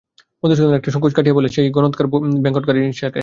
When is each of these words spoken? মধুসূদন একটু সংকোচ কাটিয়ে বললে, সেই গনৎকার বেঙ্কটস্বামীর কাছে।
মধুসূদন 0.43 0.73
একটু 0.73 0.89
সংকোচ 0.91 1.13
কাটিয়ে 1.15 1.37
বললে, 1.37 1.49
সেই 1.49 1.67
গনৎকার 1.71 2.05
বেঙ্কটস্বামীর 2.43 2.85
কাছে। 2.95 3.19